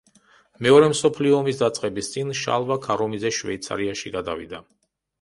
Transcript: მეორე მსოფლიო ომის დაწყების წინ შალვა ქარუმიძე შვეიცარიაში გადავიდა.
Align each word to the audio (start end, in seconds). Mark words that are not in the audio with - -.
მეორე 0.67 0.87
მსოფლიო 0.93 1.35
ომის 1.41 1.61
დაწყების 1.61 2.11
წინ 2.15 2.33
შალვა 2.41 2.81
ქარუმიძე 2.89 3.37
შვეიცარიაში 3.41 4.19
გადავიდა. 4.21 4.69